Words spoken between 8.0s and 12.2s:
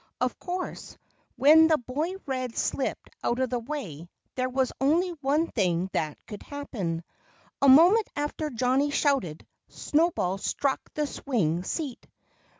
after Johnnie shouted, Snowball struck the swing seat.